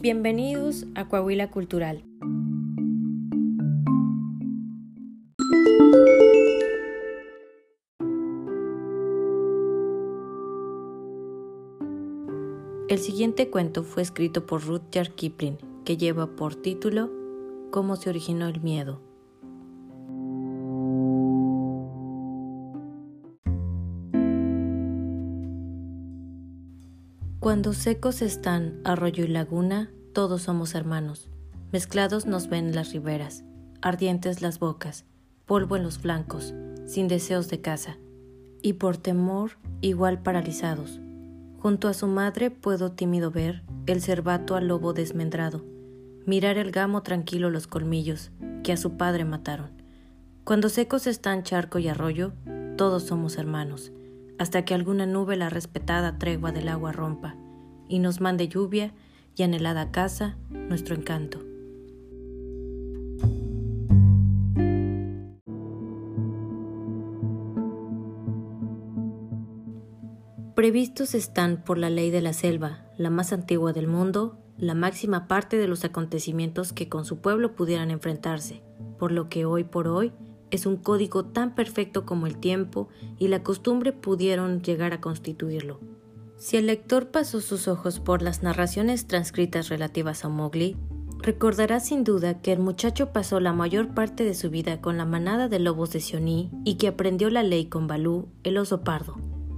[0.00, 2.04] Bienvenidos a Coahuila Cultural.
[12.88, 17.10] El siguiente cuento fue escrito por Rudyard Kipling, que lleva por título
[17.72, 19.07] Cómo se originó el miedo.
[27.40, 31.28] Cuando secos están arroyo y laguna, todos somos hermanos.
[31.72, 33.44] Mezclados nos ven las riberas,
[33.80, 35.04] ardientes las bocas,
[35.46, 36.54] polvo en los flancos,
[36.86, 37.98] sin deseos de caza,
[38.62, 41.00] y por temor igual paralizados
[41.58, 45.64] Junto a su madre puedo tímido ver el cervato al lobo desmendrado,
[46.24, 48.30] mirar el gamo tranquilo los colmillos
[48.62, 49.70] que a su padre mataron.
[50.44, 52.32] Cuando secos están charco y arroyo,
[52.76, 53.90] todos somos hermanos,
[54.38, 57.36] hasta que alguna nube la respetada tregua del agua rompa
[57.88, 58.92] y nos mande lluvia
[59.34, 61.40] y anhelada casa nuestro encanto.
[70.54, 75.28] Previstos están por la ley de la selva, la más antigua del mundo, la máxima
[75.28, 78.64] parte de los acontecimientos que con su pueblo pudieran enfrentarse,
[78.98, 80.12] por lo que hoy por hoy
[80.50, 82.88] es un código tan perfecto como el tiempo
[83.18, 85.80] y la costumbre pudieron llegar a constituirlo.
[86.36, 90.76] Si el lector pasó sus ojos por las narraciones transcritas relativas a Mowgli,
[91.18, 95.04] recordará sin duda que el muchacho pasó la mayor parte de su vida con la
[95.04, 99.16] manada de lobos de Sioní y que aprendió la ley con Balú, el oso pardo.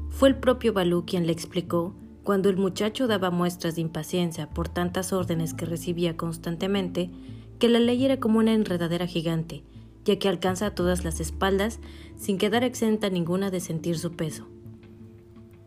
[0.08, 4.68] Fue el propio Balú quien le explicó, cuando el muchacho daba muestras de impaciencia por
[4.68, 7.10] tantas órdenes que recibía constantemente,
[7.58, 9.64] que la ley era como una enredadera gigante,
[10.04, 11.80] ya que alcanza a todas las espaldas
[12.16, 14.48] sin quedar exenta ninguna de sentir su peso.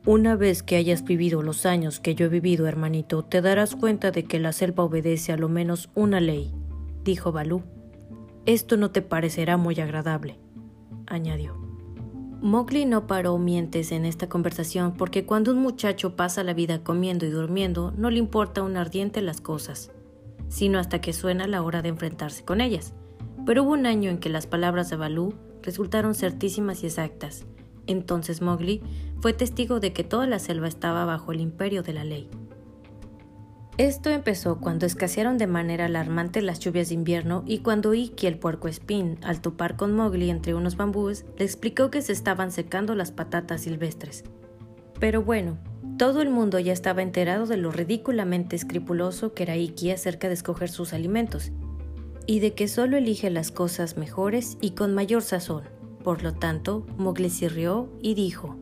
[0.06, 4.11] Una vez que hayas vivido los años que yo he vivido, hermanito, te darás cuenta
[4.11, 6.54] de que la selva obedece a lo menos una ley,
[7.06, 7.64] dijo Balú.
[8.45, 10.38] Esto no te parecerá muy agradable,
[11.08, 11.55] añadió.
[12.42, 17.26] Mowgli no paró mientes en esta conversación porque cuando un muchacho pasa la vida comiendo
[17.26, 19.94] y durmiendo no le importa un ardiente las cosas,
[20.50, 22.94] sino hasta que suena la hora de enfrentarse con ellas.
[23.45, 27.45] Pero hubo un año en que las palabras de Balú resultaron certísimas y exactas.
[27.87, 28.81] Entonces Mowgli
[29.20, 32.30] fue testigo de que toda la selva estaba bajo el imperio de la ley.
[33.77, 38.37] Esto empezó cuando escasearon de manera alarmante las lluvias de invierno y cuando Iki el
[38.37, 42.93] puerco espín, al topar con Mowgli entre unos bambúes, le explicó que se estaban secando
[42.93, 44.26] las patatas silvestres.
[44.99, 45.58] Pero bueno,
[45.98, 50.36] todo el mundo ya estaba enterado de lo ridículamente escrupuloso que era Iki acerca de
[50.36, 51.52] escoger sus alimentos,
[52.26, 55.64] y de que solo elige las cosas mejores y con mayor sazón.
[56.04, 58.58] Por lo tanto, Mowgli rió y dijo,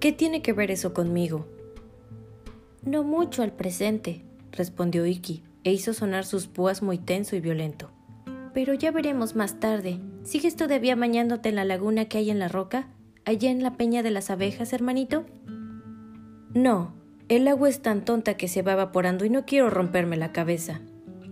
[0.00, 1.46] ¿Qué tiene que ver eso conmigo?
[2.82, 7.90] No mucho al presente, respondió Iki, e hizo sonar sus púas muy tenso y violento.
[8.54, 10.00] Pero ya veremos más tarde.
[10.24, 12.88] ¿Sigues todavía bañándote en la laguna que hay en la roca?
[13.24, 15.26] ¿Allá en la peña de las abejas, hermanito?
[16.54, 16.94] No,
[17.28, 20.80] el agua es tan tonta que se va evaporando y no quiero romperme la cabeza,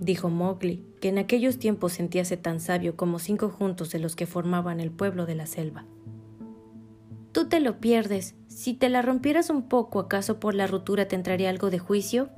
[0.01, 4.27] dijo Mowgli, que en aquellos tiempos sentíase tan sabio como cinco juntos de los que
[4.27, 5.87] formaban el pueblo de la selva.
[7.33, 8.35] Tú te lo pierdes.
[8.49, 12.31] Si te la rompieras un poco, ¿acaso por la rotura te entraría algo de juicio?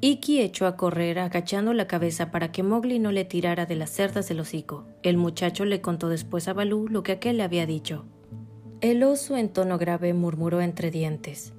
[0.00, 3.90] Iki echó a correr agachando la cabeza para que Mowgli no le tirara de las
[3.90, 4.86] cerdas del hocico.
[5.02, 8.04] El muchacho le contó después a Balú lo que aquel le había dicho.
[8.80, 11.54] El oso en tono grave murmuró entre dientes.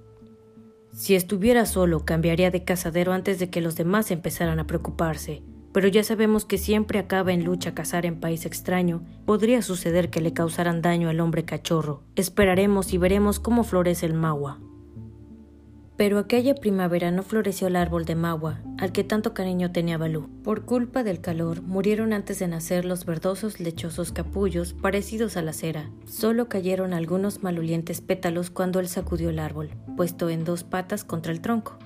[0.95, 5.43] Si estuviera solo, cambiaría de cazadero antes de que los demás empezaran a preocuparse.
[5.73, 9.03] Pero ya sabemos que siempre acaba en lucha cazar en país extraño.
[9.25, 12.03] Podría suceder que le causaran daño al hombre cachorro.
[12.15, 14.61] Esperaremos y veremos cómo florece el magua.
[15.97, 20.29] Pero aquella primavera no floreció el árbol de magua, al que tanto cariño tenía Balú.
[20.43, 25.53] Por culpa del calor, murieron antes de nacer los verdosos lechosos capullos parecidos a la
[25.53, 25.89] cera.
[26.05, 31.31] Solo cayeron algunos malolientes pétalos cuando él sacudió el árbol, puesto en dos patas contra
[31.31, 31.77] el tronco.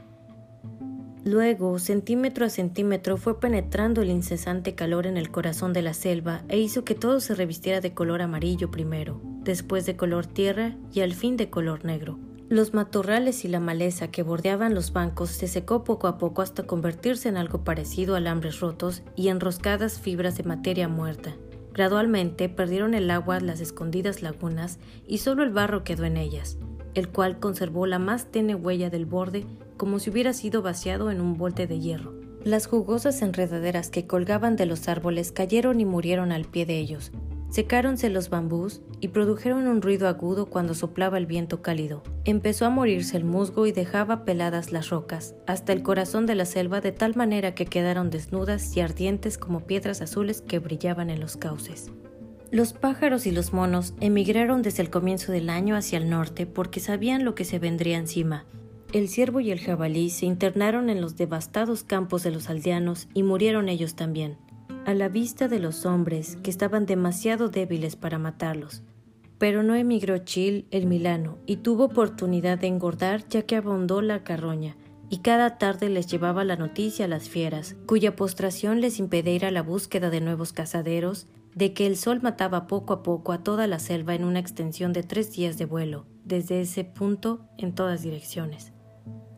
[1.23, 6.43] Luego, centímetro a centímetro, fue penetrando el incesante calor en el corazón de la selva
[6.47, 11.01] e hizo que todo se revistiera de color amarillo primero, después de color tierra y
[11.01, 12.17] al fin de color negro.
[12.49, 16.63] Los matorrales y la maleza que bordeaban los bancos se secó poco a poco hasta
[16.63, 21.35] convertirse en algo parecido a alambres rotos y enroscadas fibras de materia muerta.
[21.73, 26.57] Gradualmente perdieron el agua las escondidas lagunas y solo el barro quedó en ellas,
[26.95, 29.45] el cual conservó la más tenue huella del borde
[29.77, 32.15] como si hubiera sido vaciado en un bolte de hierro.
[32.43, 37.11] Las jugosas enredaderas que colgaban de los árboles cayeron y murieron al pie de ellos,
[37.49, 42.03] Secáronse los bambús y produjeron un ruido agudo cuando soplaba el viento cálido.
[42.23, 46.45] Empezó a morirse el musgo y dejaba peladas las rocas, hasta el corazón de la
[46.45, 51.19] selva de tal manera que quedaron desnudas y ardientes como piedras azules que brillaban en
[51.19, 51.91] los cauces.
[52.51, 56.79] Los pájaros y los monos emigraron desde el comienzo del año hacia el norte porque
[56.79, 58.45] sabían lo que se vendría encima.
[58.93, 63.23] El ciervo y el jabalí se internaron en los devastados campos de los aldeanos y
[63.23, 64.37] murieron ellos también
[64.85, 68.83] a la vista de los hombres que estaban demasiado débiles para matarlos.
[69.37, 74.23] Pero no emigró Chil el Milano y tuvo oportunidad de engordar ya que abondó la
[74.23, 74.75] carroña,
[75.09, 79.63] y cada tarde les llevaba la noticia a las fieras, cuya postración les impedía la
[79.63, 83.79] búsqueda de nuevos cazaderos, de que el sol mataba poco a poco a toda la
[83.79, 88.71] selva en una extensión de tres días de vuelo, desde ese punto en todas direcciones.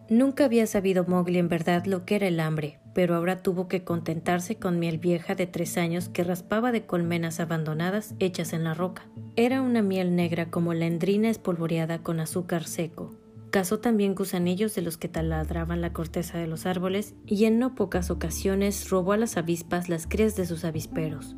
[0.09, 3.83] Nunca había sabido Mowgli en verdad lo que era el hambre, pero ahora tuvo que
[3.83, 8.73] contentarse con miel vieja de tres años que raspaba de colmenas abandonadas hechas en la
[8.73, 9.03] roca.
[9.35, 13.15] Era una miel negra como la espolvoreada con azúcar seco.
[13.49, 17.75] Cazó también gusanillos de los que taladraban la corteza de los árboles y en no
[17.75, 21.35] pocas ocasiones robó a las avispas las crías de sus avisperos.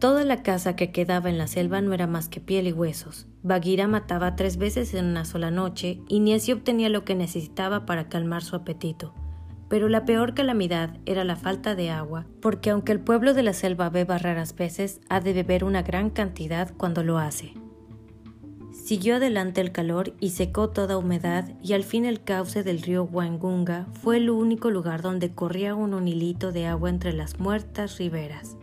[0.00, 3.26] Toda la caza que quedaba en la selva no era más que piel y huesos.
[3.42, 7.84] Bagheera mataba tres veces en una sola noche y ni así obtenía lo que necesitaba
[7.84, 9.14] para calmar su apetito.
[9.68, 13.52] Pero la peor calamidad era la falta de agua, porque aunque el pueblo de la
[13.52, 17.54] selva beba raras veces, ha de beber una gran cantidad cuando lo hace.
[18.88, 23.04] Siguió adelante el calor y secó toda humedad y al fin el cauce del río
[23.04, 28.57] Wangunga fue el único lugar donde corría un hilito de agua entre las muertas riberas.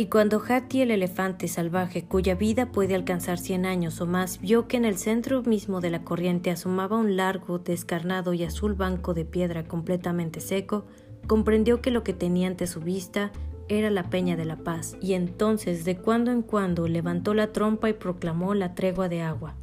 [0.00, 4.66] Y cuando Hati el elefante salvaje, cuya vida puede alcanzar cien años o más, vio
[4.66, 9.12] que en el centro mismo de la corriente asomaba un largo, descarnado y azul banco
[9.12, 10.86] de piedra completamente seco,
[11.26, 13.30] comprendió que lo que tenía ante su vista
[13.68, 17.90] era la Peña de la Paz, y entonces de cuando en cuando levantó la trompa
[17.90, 19.54] y proclamó la tregua de agua,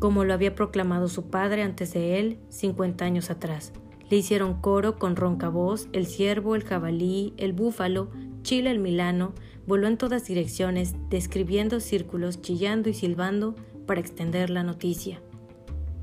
[0.00, 3.72] como lo había proclamado su padre antes de él cincuenta años atrás.
[4.10, 8.10] Le hicieron coro con ronca voz el ciervo, el jabalí, el búfalo,
[8.42, 9.32] Chile el milano,
[9.68, 13.54] voló en todas direcciones, describiendo círculos, chillando y silbando
[13.86, 15.20] para extender la noticia.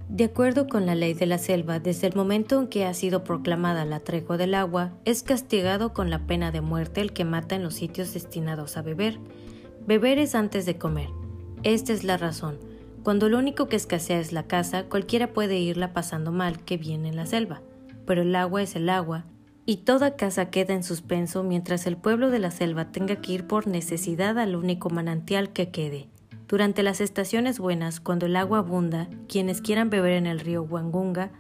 [0.08, 3.24] De acuerdo con la ley de la selva, desde el momento en que ha sido
[3.24, 7.56] proclamada la tregua del agua, es castigado con la pena de muerte el que mata
[7.56, 9.18] en los sitios destinados a beber.
[9.88, 11.10] Beber es antes de comer.
[11.64, 12.60] Esta es la razón.
[13.02, 17.10] Cuando lo único que escasea es la casa, cualquiera puede irla pasando mal que viene
[17.10, 17.64] en la selva.
[18.06, 19.26] Pero el agua es el agua,
[19.66, 23.48] y toda casa queda en suspenso mientras el pueblo de la selva tenga que ir
[23.48, 26.08] por necesidad al único manantial que quede.
[26.48, 31.32] Durante las estaciones buenas, cuando el agua abunda, quienes quieran beber en el río Wangunga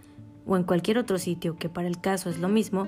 [0.48, 2.88] o en cualquier otro sitio que para el caso es lo mismo,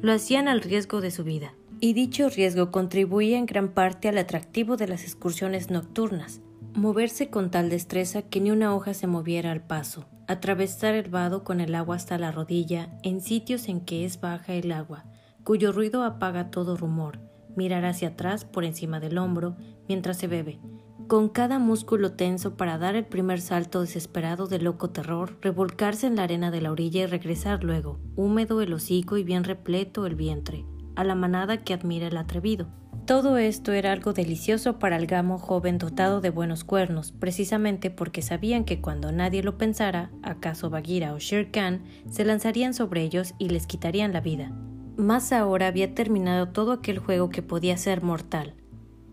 [0.00, 1.54] lo hacían al riesgo de su vida.
[1.80, 6.40] Y dicho riesgo contribuía en gran parte al atractivo de las excursiones nocturnas,
[6.76, 11.42] moverse con tal destreza que ni una hoja se moviera al paso, atravesar el vado
[11.42, 15.06] con el agua hasta la rodilla en sitios en que es baja el agua,
[15.42, 17.18] cuyo ruido apaga todo rumor,
[17.56, 19.56] mirar hacia atrás por encima del hombro
[19.88, 20.60] mientras se bebe,
[21.08, 26.16] con cada músculo tenso para dar el primer salto desesperado de loco terror, revolcarse en
[26.16, 30.14] la arena de la orilla y regresar luego, húmedo el hocico y bien repleto el
[30.14, 32.68] vientre, a la manada que admira el atrevido.
[33.06, 38.20] Todo esto era algo delicioso para el gamo joven dotado de buenos cuernos, precisamente porque
[38.20, 43.34] sabían que cuando nadie lo pensara, acaso Bagheera o Shere Khan se lanzarían sobre ellos
[43.38, 44.50] y les quitarían la vida.
[44.96, 48.54] Más ahora había terminado todo aquel juego que podía ser mortal.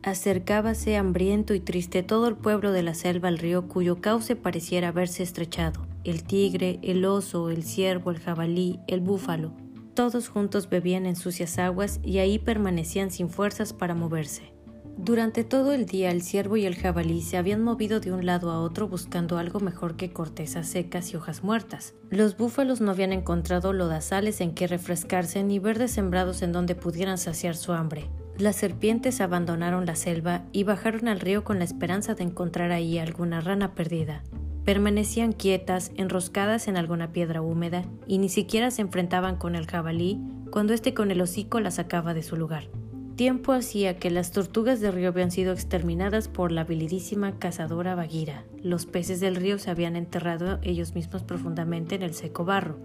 [0.01, 4.87] Acercábase hambriento y triste todo el pueblo de la selva al río cuyo cauce pareciera
[4.87, 5.85] haberse estrechado.
[6.03, 9.53] El tigre, el oso, el ciervo, el jabalí, el búfalo,
[9.93, 14.53] todos juntos bebían en sucias aguas y ahí permanecían sin fuerzas para moverse.
[14.97, 18.51] Durante todo el día el ciervo y el jabalí se habían movido de un lado
[18.51, 21.95] a otro buscando algo mejor que cortezas secas y hojas muertas.
[22.09, 27.17] Los búfalos no habían encontrado lodazales en que refrescarse ni verdes sembrados en donde pudieran
[27.17, 28.09] saciar su hambre.
[28.37, 32.99] Las serpientes abandonaron la selva y bajaron al río con la esperanza de encontrar ahí
[32.99, 34.23] alguna rana perdida.
[34.65, 40.21] Permanecían quietas, enroscadas en alguna piedra húmeda, y ni siquiera se enfrentaban con el jabalí
[40.51, 42.69] cuando éste con el hocico la sacaba de su lugar.
[43.15, 48.45] Tiempo hacía que las tortugas de río habían sido exterminadas por la habilidísima cazadora Bagheera.
[48.63, 52.77] Los peces del río se habían enterrado ellos mismos profundamente en el seco barro.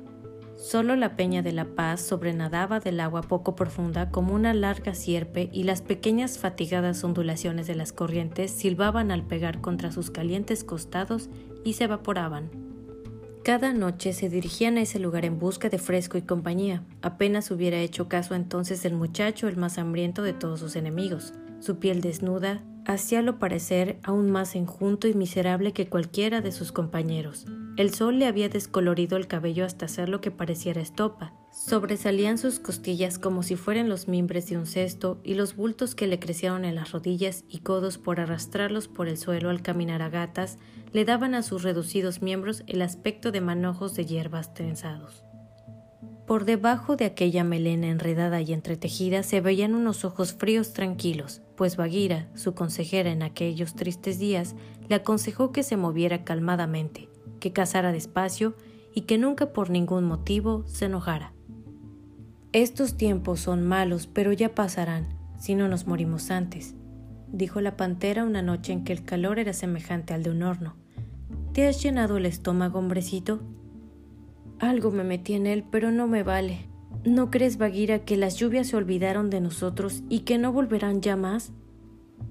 [0.58, 5.48] Solo la peña de la paz sobrenadaba del agua poco profunda como una larga sierpe
[5.52, 11.30] y las pequeñas fatigadas ondulaciones de las corrientes silbaban al pegar contra sus calientes costados
[11.68, 12.50] y se evaporaban.
[13.44, 16.82] Cada noche se dirigían a ese lugar en busca de fresco y compañía.
[17.02, 21.34] Apenas hubiera hecho caso entonces del muchacho el más hambriento de todos sus enemigos.
[21.60, 27.46] Su piel desnuda, hacíalo parecer aún más enjunto y miserable que cualquiera de sus compañeros.
[27.78, 31.32] El sol le había descolorido el cabello hasta hacerlo que pareciera estopa.
[31.52, 36.08] Sobresalían sus costillas como si fueran los mimbres de un cesto y los bultos que
[36.08, 40.08] le crecieron en las rodillas y codos por arrastrarlos por el suelo al caminar a
[40.08, 40.58] gatas
[40.92, 45.22] le daban a sus reducidos miembros el aspecto de manojos de hierbas trenzados.
[46.26, 51.76] Por debajo de aquella melena enredada y entretejida se veían unos ojos fríos tranquilos, pues
[51.76, 54.56] Bagheera, su consejera en aquellos tristes días,
[54.88, 57.08] le aconsejó que se moviera calmadamente,
[57.38, 58.54] que cazara despacio
[58.94, 61.32] y que nunca por ningún motivo se enojara.
[62.52, 65.06] Estos tiempos son malos, pero ya pasarán,
[65.38, 66.74] si no nos morimos antes,
[67.30, 70.74] dijo la pantera una noche en que el calor era semejante al de un horno.
[71.52, 73.40] ¿Te has llenado el estómago, hombrecito?
[74.58, 76.68] Algo me metí en él, pero no me vale.
[77.04, 81.16] ¿No crees, Bagheera, que las lluvias se olvidaron de nosotros y que no volverán ya
[81.16, 81.52] más?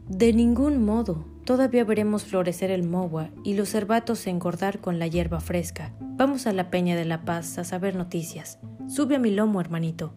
[0.10, 1.26] De ningún modo.
[1.48, 5.96] Todavía veremos florecer el mogua y los cervatos engordar con la hierba fresca.
[6.02, 8.60] Vamos a la Peña de la Paz a saber noticias.
[8.90, 10.14] Sube a mi lomo, hermanito.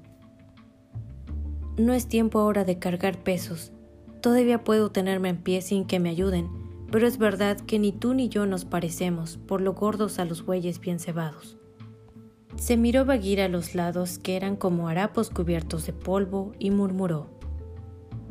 [1.79, 3.71] No es tiempo ahora de cargar pesos.
[4.21, 6.51] Todavía puedo tenerme en pie sin que me ayuden,
[6.91, 10.45] pero es verdad que ni tú ni yo nos parecemos, por lo gordos a los
[10.45, 11.59] bueyes bien cebados.
[12.57, 17.39] Se miró Bagheera a los lados que eran como harapos cubiertos de polvo y murmuró: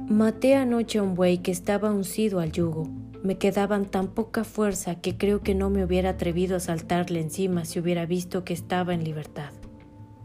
[0.10, 2.90] Maté anoche a un buey que estaba uncido al yugo.
[3.22, 7.64] Me quedaban tan poca fuerza que creo que no me hubiera atrevido a saltarle encima
[7.64, 9.52] si hubiera visto que estaba en libertad.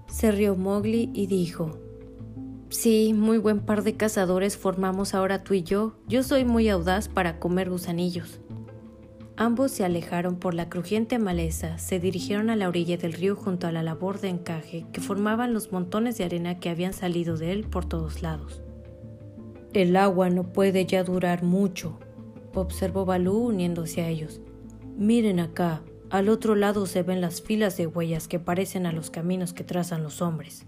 [0.09, 1.79] Se rió Mowgli y dijo:
[2.71, 5.99] Sí, muy buen par de cazadores formamos ahora tú y yo.
[6.09, 8.41] Yo soy muy audaz para comer gusanillos.
[9.37, 13.67] Ambos se alejaron por la crujiente maleza, se dirigieron a la orilla del río junto
[13.67, 17.53] a la labor de encaje que formaban los montones de arena que habían salido de
[17.53, 18.64] él por todos lados.
[19.75, 21.99] El agua no puede ya durar mucho,
[22.55, 24.41] observó Balú uniéndose a ellos.
[24.97, 29.11] Miren acá, al otro lado se ven las filas de huellas que parecen a los
[29.11, 30.65] caminos que trazan los hombres.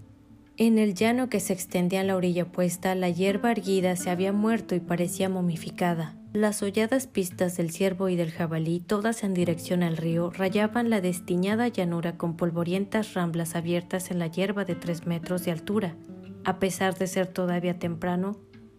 [0.57, 4.33] En el llano que se extendía a la orilla opuesta, la hierba erguida se había
[4.33, 6.17] muerto y parecía momificada.
[6.33, 10.99] Las holladas pistas del ciervo y del jabalí, todas en dirección al río, rayaban la
[10.99, 15.95] destiñada llanura con polvorientas ramblas abiertas en la hierba de tres metros de altura.
[16.43, 18.37] A pesar de ser todavía temprano,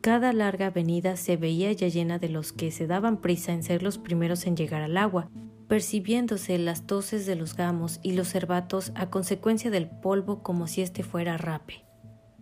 [0.09, 3.83] cada larga avenida se veía ya llena de los que se daban prisa en ser
[3.83, 5.29] los primeros en llegar al agua,
[5.69, 10.81] percibiéndose las toses de los gamos y los cervatos a consecuencia del polvo como si
[10.81, 11.85] éste fuera rape.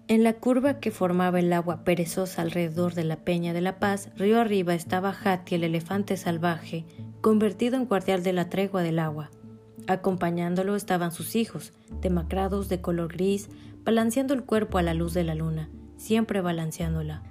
[0.07, 4.11] En la curva que formaba el agua perezosa alrededor de la Peña de la Paz,
[4.15, 6.85] río arriba estaba Hati el elefante salvaje,
[7.21, 9.33] convertido en guardián de la tregua del agua.
[9.89, 13.49] Acompañándolo estaban sus hijos, demacrados de color gris,
[13.83, 17.25] balanceando el cuerpo a la luz de la luna, siempre balanceándola.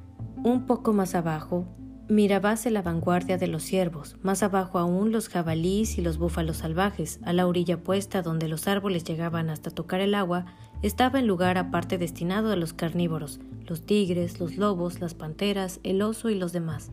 [0.45, 1.65] Un poco más abajo,
[2.07, 7.19] mirábase la vanguardia de los ciervos, más abajo aún los jabalíes y los búfalos salvajes,
[7.23, 10.45] a la orilla puesta donde los árboles llegaban hasta tocar el agua,
[10.83, 16.03] estaba en lugar aparte destinado a los carnívoros, los tigres, los lobos, las panteras, el
[16.03, 16.91] oso y los demás.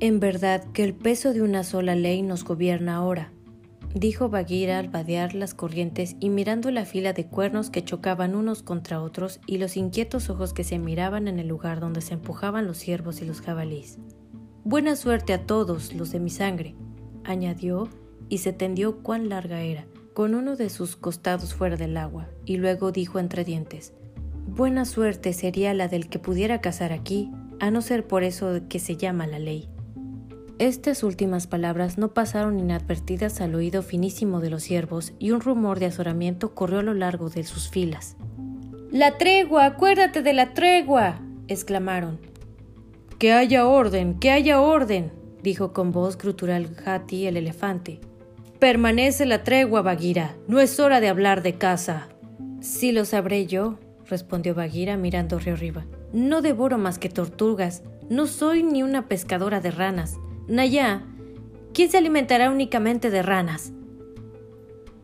[0.00, 3.30] En verdad que el peso de una sola ley nos gobierna ahora,
[3.94, 8.62] dijo Bagheera al vadear las corrientes y mirando la fila de cuernos que chocaban unos
[8.62, 12.66] contra otros y los inquietos ojos que se miraban en el lugar donde se empujaban
[12.66, 13.98] los ciervos y los jabalíes.
[14.64, 16.74] Buena suerte a todos los de mi sangre,
[17.24, 17.88] añadió,
[18.28, 22.56] y se tendió cuán larga era con uno de sus costados fuera del agua, y
[22.56, 23.94] luego dijo entre dientes,
[24.46, 27.30] Buena suerte sería la del que pudiera cazar aquí,
[27.60, 29.68] a no ser por eso que se llama la ley.
[30.62, 35.80] Estas últimas palabras no pasaron inadvertidas al oído finísimo de los siervos y un rumor
[35.80, 38.16] de azoramiento corrió a lo largo de sus filas.
[38.92, 39.64] ¡La tregua!
[39.64, 41.20] ¡Acuérdate de la tregua!
[41.48, 42.20] exclamaron.
[43.18, 45.10] Que haya orden, que haya orden,
[45.42, 47.98] dijo con voz grutural Hati el elefante.
[48.60, 50.36] Permanece la tregua, Bagheera.
[50.46, 52.06] No es hora de hablar de caza.
[52.60, 55.86] Sí lo sabré yo, respondió Bagheera mirando río arriba.
[56.12, 57.82] No devoro más que tortugas.
[58.08, 60.20] No soy ni una pescadora de ranas.
[60.48, 61.02] Naya,
[61.72, 63.72] ¿quién se alimentará únicamente de ranas?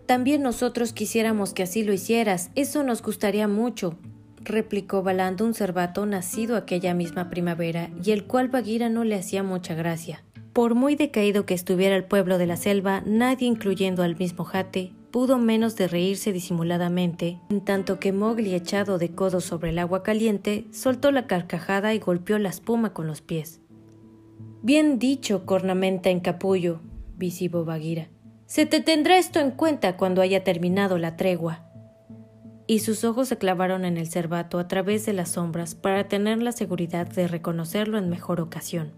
[0.06, 2.50] También nosotros quisiéramos que así lo hicieras.
[2.54, 3.98] Eso nos gustaría mucho,
[4.42, 9.42] replicó balando un cervato nacido aquella misma primavera y el cual Bagheera no le hacía
[9.42, 10.24] mucha gracia.
[10.52, 14.92] Por muy decaído que estuviera el pueblo de la selva, nadie, incluyendo al mismo Jate,
[15.12, 20.02] pudo menos de reírse disimuladamente, en tanto que Mowgli, echado de codo sobre el agua
[20.02, 23.60] caliente, soltó la carcajada y golpeó la espuma con los pies.
[24.62, 26.80] Bien dicho, cornamenta en capullo,
[27.16, 28.08] visibo Bagheera.
[28.46, 31.64] Se te tendrá esto en cuenta cuando haya terminado la tregua.
[32.66, 36.42] Y sus ojos se clavaron en el cervato a través de las sombras para tener
[36.42, 38.92] la seguridad de reconocerlo en mejor ocasión.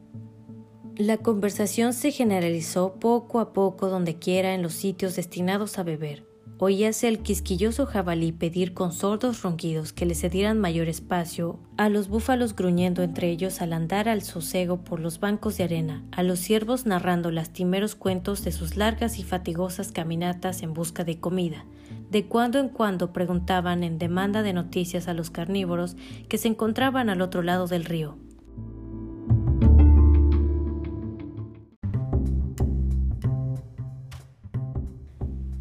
[0.97, 6.30] La conversación se generalizó poco a poco donde quiera en los sitios destinados a beber.
[6.63, 12.09] Oíase el quisquilloso jabalí pedir con sordos ronquidos que le cedieran mayor espacio, a los
[12.09, 16.39] búfalos gruñendo entre ellos al andar al sosego por los bancos de arena, a los
[16.39, 21.65] ciervos narrando lastimeros cuentos de sus largas y fatigosas caminatas en busca de comida.
[22.11, 25.97] De cuando en cuando preguntaban en demanda de noticias a los carnívoros
[26.29, 28.19] que se encontraban al otro lado del río.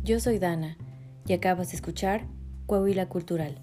[0.03, 0.75] Yo soy Dana
[1.29, 2.25] y acabas de escuchar
[2.65, 3.61] Coahuila Cultural.